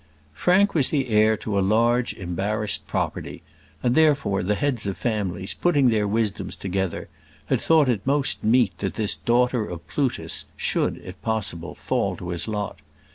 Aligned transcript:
Frank 0.33 0.73
was 0.73 0.89
the 0.89 1.09
heir 1.09 1.37
to 1.37 1.59
a 1.59 1.61
large 1.61 2.15
embarrassed 2.15 2.87
property; 2.87 3.43
and, 3.83 3.93
therefore, 3.93 4.41
the 4.41 4.55
heads 4.55 4.87
of 4.87 4.97
families, 4.97 5.53
putting 5.53 5.89
their 5.89 6.07
wisdoms 6.07 6.55
together, 6.55 7.07
had 7.45 7.61
thought 7.61 7.87
it 7.87 8.01
most 8.07 8.43
meet 8.43 8.75
that 8.79 8.95
this 8.95 9.17
daughter 9.17 9.63
of 9.69 9.85
Plutus 9.85 10.45
should, 10.57 10.97
if 11.05 11.21
possible, 11.21 11.75
fall 11.75 12.15
to 12.15 12.29
his 12.29 12.47
lot. 12.47 12.79